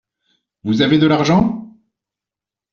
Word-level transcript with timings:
Vous 0.63 0.81
avez 0.81 0.97
de 0.97 1.05
l’argent? 1.05 1.77